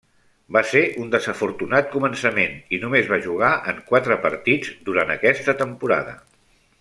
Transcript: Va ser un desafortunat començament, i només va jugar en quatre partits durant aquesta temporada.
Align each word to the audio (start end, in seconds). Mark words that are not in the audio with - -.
Va 0.55 0.61
ser 0.69 0.79
un 1.03 1.11
desafortunat 1.15 1.91
començament, 1.97 2.57
i 2.77 2.81
només 2.85 3.11
va 3.13 3.21
jugar 3.27 3.51
en 3.73 3.83
quatre 3.93 4.17
partits 4.27 4.73
durant 4.89 5.17
aquesta 5.19 5.59
temporada. 5.65 6.17